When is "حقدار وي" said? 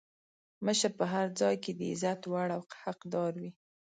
2.83-3.51